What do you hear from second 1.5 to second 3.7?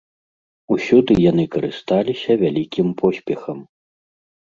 карысталіся вялікім поспехам.